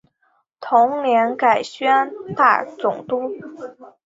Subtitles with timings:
[0.59, 3.31] 同年改宣大总督。